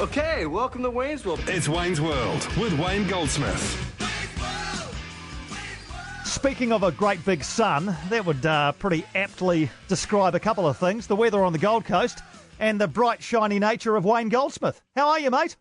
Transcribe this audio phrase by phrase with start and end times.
[0.00, 1.40] Okay, welcome to Wayne's World.
[1.46, 3.80] It's Wayne's World with Wayne Goldsmith.
[6.24, 10.76] Speaking of a great big sun, that would uh, pretty aptly describe a couple of
[10.76, 12.22] things the weather on the Gold Coast
[12.58, 14.82] and the bright, shiny nature of Wayne Goldsmith.
[14.96, 15.54] How are you, mate?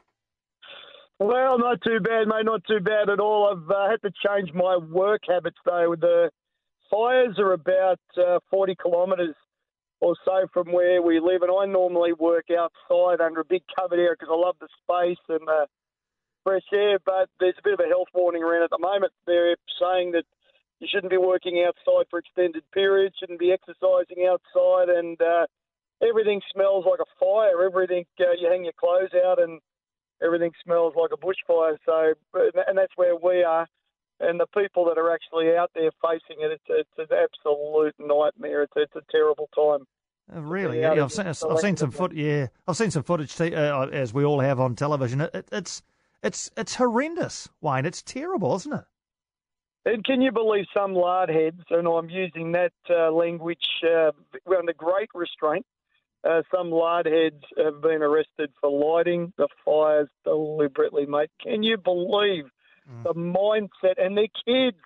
[1.20, 2.45] Well, not too bad, mate.
[2.45, 3.55] Not too bad at all.
[3.55, 5.95] I've uh, had to change my work habits though.
[5.95, 6.31] The
[6.89, 9.36] fires are about uh, 40 kilometres
[10.04, 14.00] or so from where we live, and I normally work outside under a big covered
[14.00, 15.66] area because I love the space and the
[16.44, 17.00] fresh air.
[17.06, 19.14] But there's a bit of a health warning around at the moment.
[19.25, 20.25] They're saying that
[20.82, 25.47] you shouldn't be working outside for extended periods, shouldn't be exercising outside, and uh,
[26.06, 27.64] everything smells like a fire.
[27.64, 29.61] Everything uh, you hang your clothes out and
[30.22, 31.78] everything smells like a bushfire.
[31.86, 32.11] So,
[32.67, 33.67] and that's where we are.
[34.25, 38.63] And the people that are actually out there facing it, it's, it's an absolute nightmare.
[38.63, 39.86] It's, it's a terrible time.
[40.33, 40.80] Uh, really?
[40.80, 42.13] Yeah, I've seen, I've seen some foot.
[42.13, 45.22] Yeah, I've seen some footage, t- uh, as we all have on television.
[45.22, 45.81] It, it, it's
[46.23, 47.85] it's it's horrendous, Wayne.
[47.85, 48.85] It's terrible, isn't it?
[49.85, 54.11] And can you believe some lard heads, and I'm using that uh, language uh,
[54.58, 55.65] under great restraint,
[56.23, 61.31] uh, some lard heads have been arrested for lighting the fires deliberately, mate.
[61.41, 62.45] Can you believe
[62.89, 63.03] mm.
[63.03, 64.03] the mindset?
[64.03, 64.78] And their kids,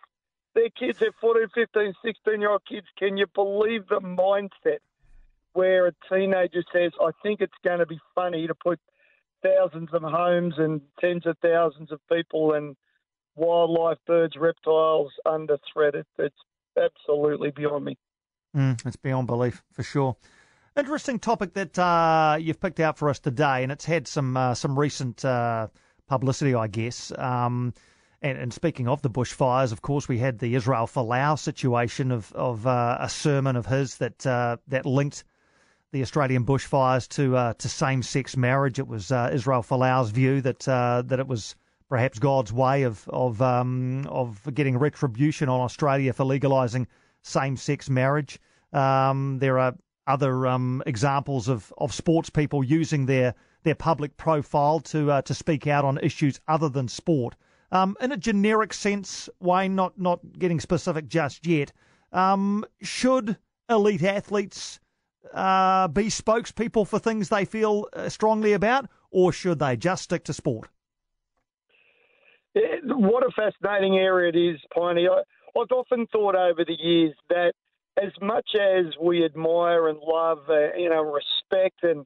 [0.54, 2.88] their kids, they're 14, 15, 16 year old kids.
[2.98, 4.80] Can you believe the mindset
[5.54, 8.80] where a teenager says, I think it's going to be funny to put
[9.44, 12.76] thousands of homes and tens of thousands of people and
[13.36, 15.96] wildlife, birds, reptiles under threat?
[15.96, 16.36] It, it's
[16.78, 17.98] absolutely beyond me.
[18.56, 20.16] Mm, it's beyond belief, for sure.
[20.76, 24.54] Interesting topic that uh, you've picked out for us today, and it's had some uh,
[24.54, 25.68] some recent uh,
[26.08, 27.12] publicity, I guess.
[27.18, 27.74] Um,
[28.22, 32.34] and, and, speaking of the bushfires, of course, we had the Israel Folau situation of
[32.34, 35.24] of uh, a sermon of his that uh, that linked
[35.92, 38.80] the Australian bushfires to uh, to same sex marriage.
[38.80, 41.56] It was Israel Folau's view that that it was
[41.90, 46.88] perhaps God's way of of um, of getting retribution on Australia for legalising
[47.22, 48.40] same sex marriage.
[48.74, 49.76] Um, there are
[50.08, 55.34] other um, examples of, of sports people using their their public profile to uh, to
[55.34, 57.36] speak out on issues other than sport.
[57.72, 61.74] Um, in a generic sense, Wayne, not not getting specific just yet.
[62.12, 63.38] Um, should
[63.70, 64.80] elite athletes
[65.34, 70.24] uh, be spokespeople for things they feel uh, strongly about, or should they just stick
[70.26, 70.70] to sport?
[72.86, 75.08] What a fascinating area it is, Piney.
[75.08, 75.22] I,
[75.60, 77.54] I've often thought over the years that
[78.02, 82.06] as much as we admire and love, uh, you know, respect, and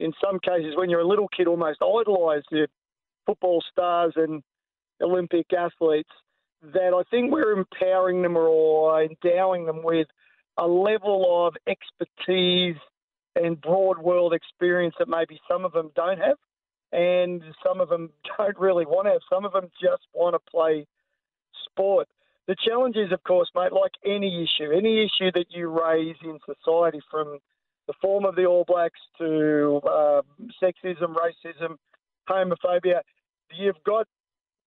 [0.00, 2.68] in some cases, when you're a little kid, almost idolise the
[3.26, 4.42] football stars and
[5.00, 6.10] Olympic athletes,
[6.62, 10.08] that I think we're empowering them or endowing them with
[10.56, 12.76] a level of expertise
[13.36, 16.36] and broad world experience that maybe some of them don't have,
[16.92, 19.20] and some of them don't really want to have.
[19.30, 20.86] Some of them just want to play
[21.64, 22.08] sport.
[22.46, 26.38] The challenge is, of course, mate, like any issue, any issue that you raise in
[26.46, 27.38] society, from
[27.88, 30.22] the form of the All Blacks to uh,
[30.62, 31.76] sexism, racism,
[32.28, 33.00] homophobia,
[33.50, 34.06] you've got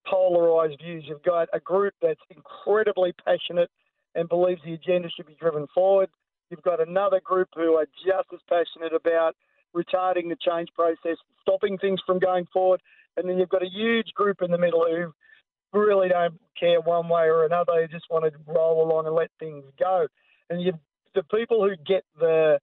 [0.07, 1.05] polarised views.
[1.07, 3.69] You've got a group that's incredibly passionate
[4.15, 6.09] and believes the agenda should be driven forward.
[6.49, 9.35] You've got another group who are just as passionate about
[9.75, 12.81] retarding the change process, stopping things from going forward.
[13.15, 17.07] And then you've got a huge group in the middle who really don't care one
[17.07, 17.73] way or another.
[17.75, 20.07] They just want to roll along and let things go.
[20.49, 20.73] And you,
[21.13, 22.59] the people who get the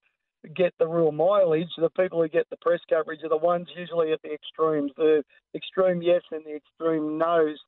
[0.55, 4.13] get the real mileage, the people who get the press coverage are the ones usually
[4.13, 5.23] at the extremes, the
[5.55, 7.59] extreme yes and the extreme no's.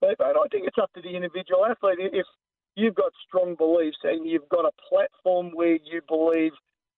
[0.00, 1.98] But, but I think it's up to the individual athlete.
[2.12, 2.26] If
[2.74, 6.52] you've got strong beliefs and you've got a platform where you believe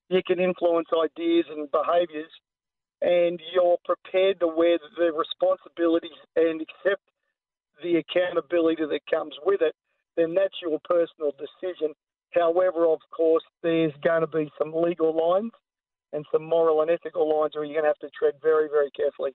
[0.09, 2.31] you can influence ideas and behaviours,
[3.03, 7.03] and you're prepared to wear the responsibilities and accept
[7.83, 9.75] the accountability that comes with it,
[10.17, 11.93] then that's your personal decision.
[12.35, 15.53] However, of course, there's going to be some legal lines
[16.13, 18.91] and some moral and ethical lines where you're going to have to tread very, very
[18.91, 19.33] carefully.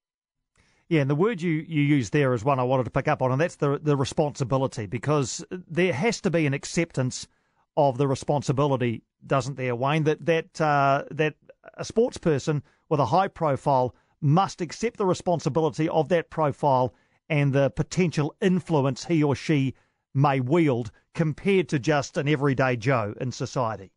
[0.90, 3.22] Yeah, and the word you, you used there is one I wanted to pick up
[3.22, 7.28] on, and that's the the responsibility, because there has to be an acceptance
[7.76, 10.06] of the responsibility, doesn't there, Wayne?
[10.06, 11.36] That that uh, that
[11.74, 16.94] a sports person with a high profile must accept the responsibility of that profile
[17.30, 19.76] and the potential influence he or she
[20.18, 23.92] may wield compared to just an everyday Joe in society?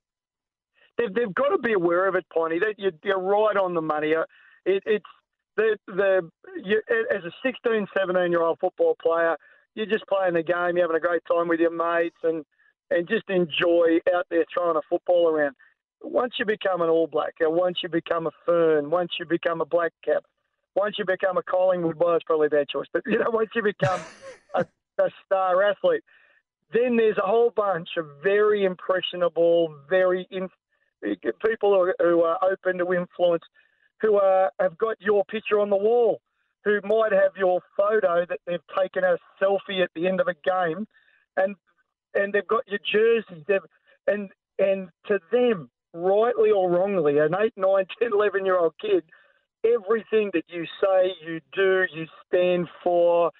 [0.98, 2.60] They've, they've got to be aware of it, Piney.
[2.76, 4.14] You're, you're right on the money.
[4.14, 4.24] Uh,
[4.66, 5.04] it, it's
[5.56, 6.30] the the
[6.62, 6.80] you,
[7.14, 9.36] as a 16, 17 year old football player,
[9.74, 12.44] you're just playing the game, you're having a great time with your mates, and
[12.90, 15.54] and just enjoy out there throwing a football around.
[16.02, 19.60] Once you become an All Black, or once you become a Fern, once you become
[19.60, 20.24] a Black Cap,
[20.74, 23.50] once you become a Collingwood, well, it's probably a bad choice, but you know, once
[23.54, 24.00] you become
[24.54, 24.66] a,
[25.00, 26.02] a star athlete,
[26.72, 30.28] then there's a whole bunch of very impressionable, very
[31.44, 33.42] people who are, who are open to influence,
[34.00, 36.20] who are, have got your picture on the wall,
[36.64, 40.34] who might have your photo that they've taken a selfie at the end of a
[40.34, 40.86] game,
[41.36, 41.56] and
[42.14, 43.44] and they've got your jersey.
[43.46, 43.60] They've,
[44.06, 49.04] and and to them, rightly or wrongly, an 8, 9, 10, 11 year old kid,
[49.64, 53.30] everything that you say, you do, you stand for,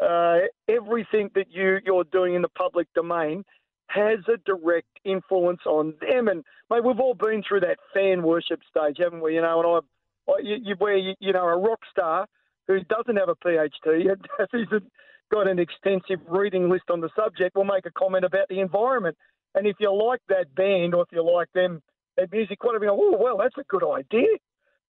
[0.00, 0.38] uh,
[0.68, 3.44] everything that you, you're doing in the public domain
[3.88, 6.28] has a direct influence on them.
[6.28, 9.34] And mate, we've all been through that fan worship stage, haven't we?
[9.34, 9.84] You know, and
[10.28, 12.26] I, I you, you, where you, you know a rock star
[12.66, 14.90] who doesn't have a PhD and hasn't
[15.30, 19.16] got an extensive reading list on the subject will make a comment about the environment.
[19.54, 21.82] And if you like that band or if you like them,
[22.16, 24.28] that music, quite be like, oh well, that's a good idea.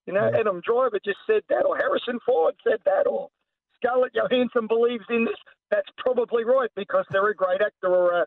[0.05, 0.39] You know, yeah.
[0.39, 3.29] Adam Driver just said that, or Harrison Ford said that, or
[3.77, 5.35] Scarlett Johansson believes in this.
[5.71, 8.25] That's probably right because they're a great actor or a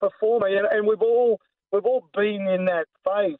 [0.00, 1.38] performer, and, and we've all
[1.72, 3.36] we've all been in that phase.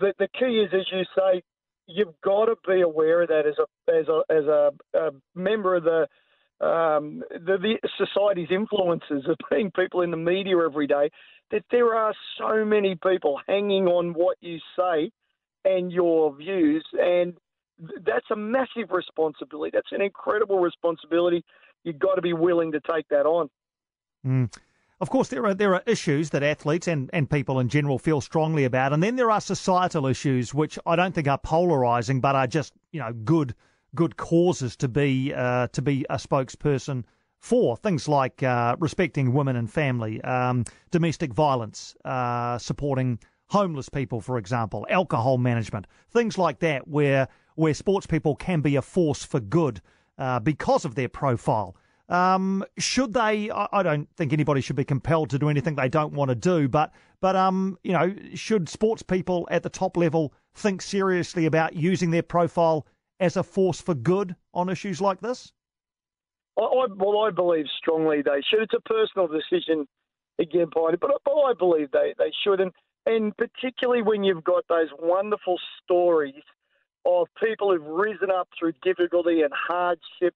[0.00, 1.42] The the key is, as you say,
[1.86, 5.76] you've got to be aware of that as a as a as a, a member
[5.76, 6.06] of the
[6.64, 11.10] um, the, the society's influences of being people in the media every day.
[11.50, 15.10] That there are so many people hanging on what you say
[15.64, 17.34] and your views, and
[17.78, 19.70] that's a massive responsibility.
[19.72, 21.44] That's an incredible responsibility.
[21.84, 23.48] You've got to be willing to take that on.
[24.26, 24.54] Mm.
[25.00, 28.20] Of course, there are there are issues that athletes and, and people in general feel
[28.20, 32.36] strongly about, and then there are societal issues which I don't think are polarising, but
[32.36, 33.54] are just you know good
[33.96, 37.02] good causes to be uh, to be a spokesperson
[37.40, 44.20] for things like uh, respecting women and family, um, domestic violence, uh, supporting homeless people,
[44.20, 49.24] for example, alcohol management, things like that, where where sports people can be a force
[49.24, 49.80] for good
[50.18, 51.76] uh, because of their profile.
[52.08, 53.50] Um, should they?
[53.50, 56.68] I don't think anybody should be compelled to do anything they don't want to do,
[56.68, 61.74] but but um, you know, should sports people at the top level think seriously about
[61.74, 62.86] using their profile
[63.20, 65.52] as a force for good on issues like this?
[66.58, 68.62] I, I, well, I believe strongly they should.
[68.62, 69.86] It's a personal decision
[70.38, 72.60] again, but, but I believe they, they should.
[72.60, 72.72] And,
[73.06, 76.42] and particularly when you've got those wonderful stories
[77.04, 80.34] of people who've risen up through difficulty and hardship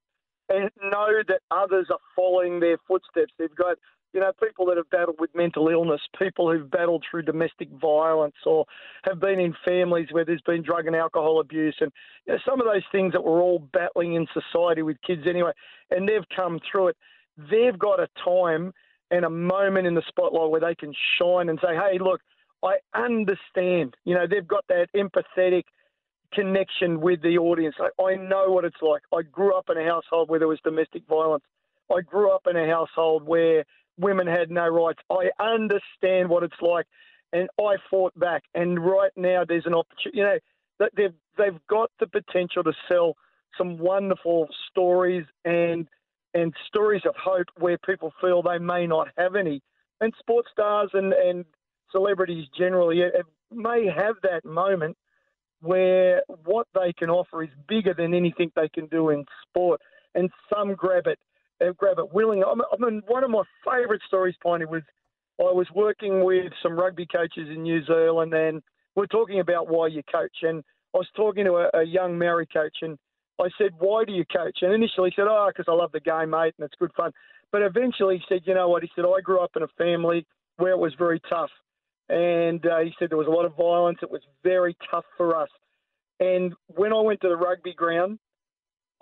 [0.49, 3.33] and know that others are following their footsteps.
[3.39, 3.79] They've got,
[4.13, 8.37] you know, people that have battled with mental illness, people who've battled through domestic violence
[8.45, 8.65] or
[9.05, 11.91] have been in families where there's been drug and alcohol abuse and
[12.27, 15.53] you know, some of those things that we're all battling in society with kids anyway,
[15.91, 16.97] and they've come through it.
[17.51, 18.73] They've got a time
[19.11, 22.21] and a moment in the spotlight where they can shine and say, hey, look,
[22.63, 23.97] I understand.
[24.05, 25.65] You know, they've got that empathetic–
[26.33, 27.77] connection with the audience.
[27.79, 29.03] I, I know what it's like.
[29.13, 31.45] I grew up in a household where there was domestic violence.
[31.95, 33.65] I grew up in a household where
[33.99, 35.01] women had no rights.
[35.11, 36.87] I understand what it's like,
[37.33, 38.45] and I fought back.
[38.55, 40.19] And right now, there's an opportunity.
[40.19, 43.17] You know, they've they've got the potential to sell
[43.57, 45.89] some wonderful stories and
[46.35, 49.63] and stories of hope where people feel they may not have any.
[50.01, 51.45] And sports stars and and
[51.93, 53.03] celebrities generally
[53.53, 54.97] may have that moment
[55.61, 59.81] where what they can offer is bigger than anything they can do in sport,
[60.15, 61.19] and some grab it,
[61.61, 62.45] uh, grab it willingly.
[62.45, 64.83] I mean, one of my favourite stories, Piney, was
[65.39, 68.63] I was working with some rugby coaches in New Zealand, and
[68.95, 72.47] we're talking about why you coach, and I was talking to a, a young Maori
[72.47, 72.99] coach, and
[73.39, 76.01] I said, "Why do you coach?" And initially he said, "Oh, because I love the
[76.01, 77.13] game, mate, and it's good fun."
[77.53, 80.27] But eventually he said, "You know what?" He said, "I grew up in a family
[80.57, 81.51] where it was very tough."
[82.09, 83.99] And uh, he said there was a lot of violence.
[84.03, 85.49] It was very tough for us.
[86.21, 88.19] And when I went to the rugby ground,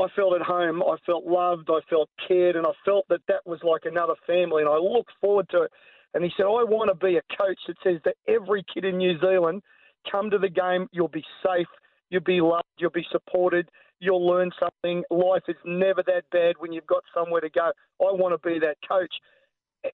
[0.01, 0.83] I felt at home.
[0.83, 1.69] I felt loved.
[1.71, 4.63] I felt cared, and I felt that that was like another family.
[4.63, 5.71] And I looked forward to it.
[6.15, 8.99] And he said, I want to be a coach that says that every kid in
[8.99, 9.63] New Zealand
[10.11, 10.89] come to the game.
[10.93, 11.67] You'll be safe.
[12.11, 12.65] You'll be loved.
[12.79, 13.69] You'll be supported.
[14.01, 15.03] You'll learn something.
[15.11, 17.71] Life is never that bad when you've got somewhere to go.
[18.01, 19.13] I want to be that coach.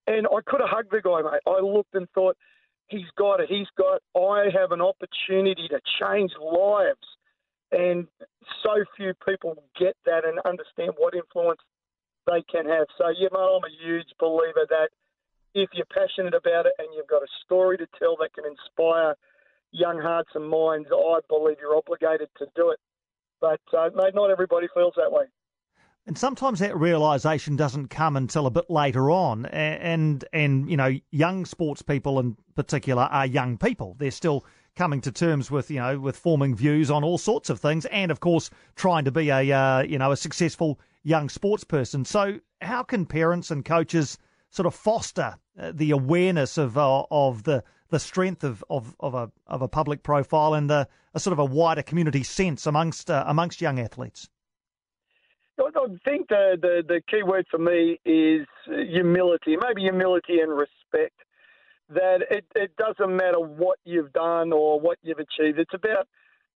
[0.07, 1.40] And I could have hugged the guy, mate.
[1.47, 2.37] I looked and thought,
[2.90, 3.49] he's got it.
[3.49, 7.06] He's got, I have an opportunity to change lives.
[7.73, 8.06] And
[8.62, 11.61] so few people get that and understand what influence
[12.26, 12.87] they can have.
[12.99, 14.90] So, yeah, mate, I'm a huge believer that
[15.54, 19.14] if you're passionate about it and you've got a story to tell that can inspire
[19.73, 22.78] young hearts and minds, I believe you're obligated to do it.
[23.40, 25.25] But, uh, mate, not everybody feels that way.
[26.07, 29.47] And sometimes that realization doesn't come until a bit later on.
[29.47, 33.95] And, and, you know, young sports people in particular are young people.
[33.99, 34.45] They're still
[34.76, 38.11] coming to terms with you know with forming views on all sorts of things, and
[38.11, 42.04] of course trying to be a uh, you know a successful young sports person.
[42.04, 44.19] So how can parents and coaches
[44.50, 49.14] sort of foster uh, the awareness of uh, of the the strength of, of, of
[49.14, 53.11] a of a public profile and the a sort of a wider community sense amongst
[53.11, 54.28] uh, amongst young athletes?
[55.77, 61.15] I think the, the, the key word for me is humility, maybe humility and respect.
[61.89, 65.59] That it, it doesn't matter what you've done or what you've achieved.
[65.59, 66.07] It's about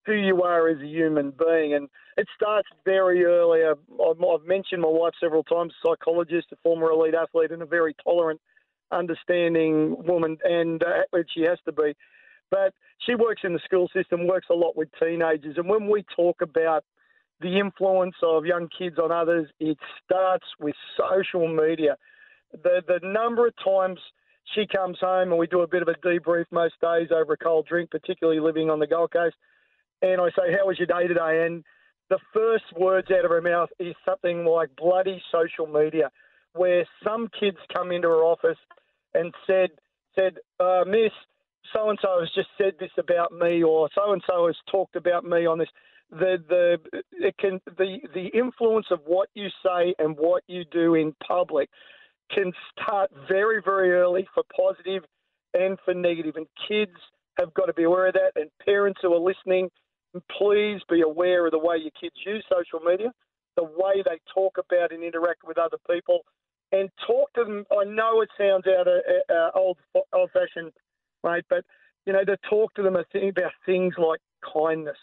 [0.06, 1.75] who you are as a human being.
[1.75, 3.62] And it starts very early.
[3.64, 8.40] I've mentioned my wife several times, psychologist, a former elite athlete, and a very tolerant,
[8.92, 11.94] understanding woman, and uh, she has to be.
[12.50, 15.56] But she works in the school system, works a lot with teenagers.
[15.56, 16.85] And when we talk about
[17.44, 21.96] the influence of young kids on others, it starts with social media.
[22.52, 24.00] The the number of times
[24.54, 27.36] she comes home and we do a bit of a debrief most days over a
[27.36, 29.36] cold drink, particularly living on the Gold Coast,
[30.00, 31.62] and I say, "How was your day today?" and
[32.10, 36.10] the first words out of her mouth is something like bloody social media,
[36.52, 38.58] where some kids come into her office
[39.14, 39.70] and said
[40.14, 41.10] said, uh, Miss,
[41.72, 44.96] so and so has just said this about me, or so and so has talked
[44.96, 45.68] about me on this
[46.11, 46.78] the the
[47.12, 51.68] it can the the influence of what you say and what you do in public
[52.30, 55.04] can start very very early for positive
[55.54, 56.37] and for negative.
[56.37, 56.96] And kids
[57.38, 58.32] have got to be aware of that.
[58.37, 59.70] And parents who are listening
[60.38, 63.12] please be aware of the way your kids use social media
[63.56, 66.20] the way they talk about and interact with other people
[66.73, 67.64] and talk to them.
[67.70, 69.78] I know it sounds out of uh, old
[70.12, 70.73] old fashioned
[71.25, 71.44] right?
[71.49, 71.64] But
[72.06, 74.20] you know to talk to them about things like
[74.52, 74.99] kindness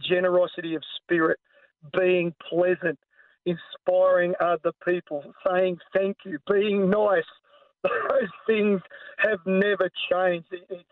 [0.00, 1.38] generosity of spirit,
[1.98, 2.98] being pleasant,
[3.46, 7.24] inspiring other people, saying thank you, being nice.
[7.82, 8.80] Those things
[9.18, 10.48] have never changed.
[10.50, 10.82] It's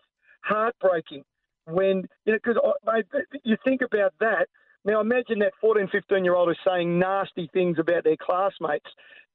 [0.41, 1.23] heartbreaking
[1.65, 3.03] when, you know, because
[3.43, 4.47] you think about that.
[4.85, 8.85] Now imagine that 14, 15 year old is saying nasty things about their classmates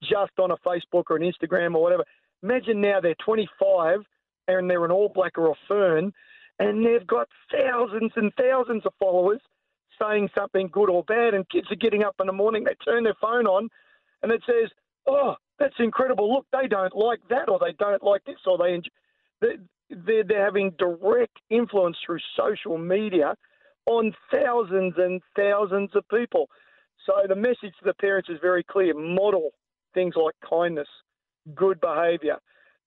[0.03, 2.05] just on a Facebook or an Instagram or whatever.
[2.43, 4.01] Imagine now they're 25
[4.49, 6.13] and they're an All Black or a Fern
[6.59, 9.41] and they've got thousands and thousands of followers
[10.01, 13.05] saying something good or bad, and kids are getting up in the morning, they turn
[13.05, 13.69] their phone on,
[14.23, 14.71] and it says,
[15.07, 16.33] "Oh, that's incredible!
[16.33, 18.81] Look, they don't like that, or they don't like this, or they
[19.41, 23.37] they're, they're having direct influence through social media
[23.87, 26.49] on thousands and thousands of people.
[27.07, 29.51] So the message to the parents is very clear: model
[29.95, 30.89] things like kindness,
[31.55, 32.39] good behaviour,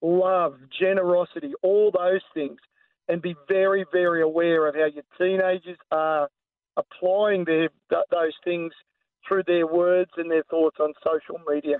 [0.01, 2.59] love, generosity, all those things,
[3.07, 6.29] and be very, very aware of how your teenagers are
[6.77, 8.73] applying their, those things
[9.27, 11.77] through their words and their thoughts on social media.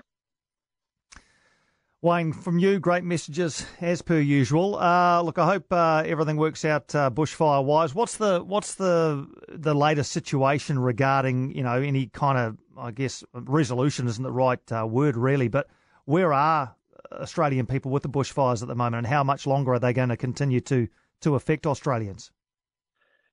[2.02, 4.76] Wayne, from you, great messages as per usual.
[4.76, 7.94] Uh, look, I hope uh, everything works out uh, bushfire wise.
[7.94, 13.24] What's the what's the the latest situation regarding you know any kind of I guess
[13.32, 15.68] resolution isn't the right uh, word really, but
[16.04, 16.76] where are
[17.12, 20.10] Australian people with the bushfires at the moment, and how much longer are they going
[20.10, 20.88] to continue to
[21.22, 22.30] to affect Australians?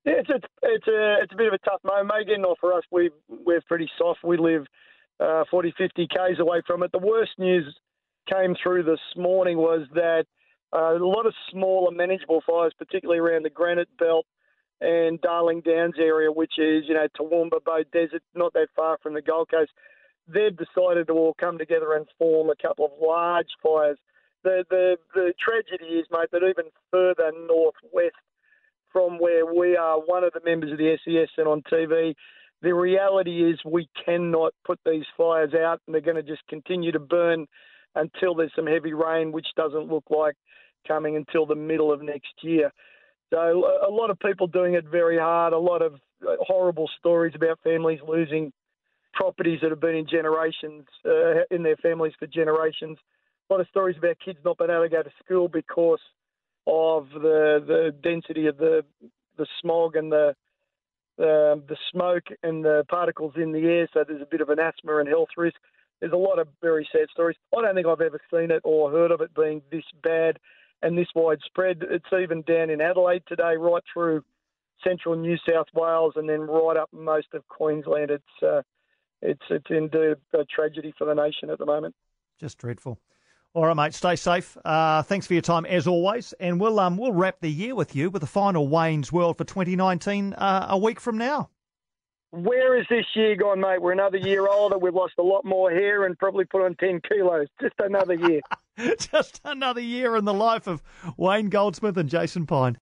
[0.06, 2.46] It's it's it's a it's a bit of a tough moment, Megan.
[2.46, 4.24] Or for us, we we're pretty soft.
[4.24, 4.66] We live
[5.20, 6.92] uh, 40, 50 k's away from it.
[6.92, 7.66] The worst news
[8.30, 10.26] came through this morning was that
[10.74, 14.26] uh, a lot of smaller, manageable fires, particularly around the Granite Belt
[14.82, 19.14] and Darling Downs area, which is you know Toowoomba Bow Desert, not that far from
[19.14, 19.72] the Gold Coast.
[20.28, 23.98] They've decided to all come together and form a couple of large fires.
[24.44, 28.16] The the the tragedy is, mate, that even further northwest
[28.94, 32.14] from where we are one of the members of the SES and on TV.
[32.62, 36.94] The reality is we cannot put these fires out and they're going to just continue
[36.94, 37.48] to burn
[37.96, 40.36] until there's some heavy rain, which doesn't look like
[40.88, 42.72] coming until the middle of next year.
[43.34, 45.96] So a lot of people doing it very hard, a lot of
[46.42, 48.54] horrible stories about families losing
[49.14, 52.98] properties that have been in generations, uh, in their families for generations.
[53.50, 56.00] A lot of stories about kids not being able to go to school because
[56.66, 58.84] of the the density of the
[59.38, 60.36] the smog and the
[61.18, 63.88] the, the smoke and the particles in the air.
[63.94, 65.58] So there's a bit of an asthma and health risk.
[66.00, 67.38] There's a lot of very sad stories.
[67.56, 70.40] I don't think I've ever seen it or heard of it being this bad
[70.82, 71.84] and this widespread.
[71.90, 74.24] It's even down in Adelaide today, right through
[74.84, 78.12] central New South Wales, and then right up most of Queensland.
[78.12, 78.64] It's uh,
[79.22, 81.96] it's it's indeed a tragedy for the nation at the moment.
[82.40, 83.00] Just dreadful.
[83.56, 83.94] All right, mate.
[83.94, 84.58] Stay safe.
[84.66, 87.96] Uh, thanks for your time as always, and we'll um we'll wrap the year with
[87.96, 91.50] you with the final Wayne's World for 2019 uh, a week from now.
[92.32, 93.80] Where is this year gone, mate?
[93.80, 94.80] We're another year older.
[94.80, 97.46] We've lost a lot more hair and probably put on 10 kilos.
[97.62, 98.42] Just another year.
[98.98, 100.82] Just another year in the life of
[101.16, 102.80] Wayne Goldsmith and Jason Pine.